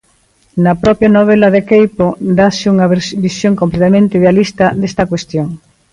Na 0.63 0.73
propia 0.83 1.13
novela 1.17 1.47
de 1.55 1.61
Queipo 1.69 2.05
dáse 2.39 2.65
unha 2.73 2.87
visión 3.25 3.53
completamente 3.61 4.17
idealista 4.19 4.65
desta 4.81 5.07
cuestión. 5.11 5.47